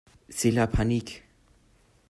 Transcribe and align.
C'est 0.29 0.49
la 0.49 0.65
panique! 0.65 1.21